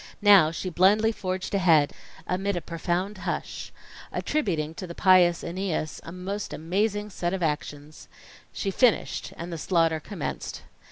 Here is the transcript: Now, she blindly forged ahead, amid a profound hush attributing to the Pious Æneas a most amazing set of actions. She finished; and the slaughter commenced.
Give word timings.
Now, 0.23 0.49
she 0.49 0.71
blindly 0.71 1.11
forged 1.11 1.53
ahead, 1.53 1.93
amid 2.25 2.55
a 2.55 2.61
profound 2.61 3.19
hush 3.19 3.71
attributing 4.11 4.73
to 4.73 4.87
the 4.87 4.95
Pious 4.95 5.43
Æneas 5.43 5.99
a 6.01 6.11
most 6.11 6.53
amazing 6.53 7.11
set 7.11 7.35
of 7.35 7.43
actions. 7.43 8.07
She 8.51 8.71
finished; 8.71 9.31
and 9.37 9.53
the 9.53 9.59
slaughter 9.59 9.99
commenced. 9.99 10.63